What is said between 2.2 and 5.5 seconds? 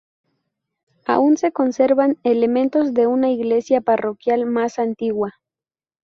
elementos de una iglesia parroquial más antigua.